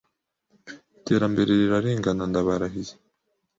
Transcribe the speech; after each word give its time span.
Iterambere 0.97 1.51
rirarengana 1.59 2.23
ndabarahiye 2.29 2.93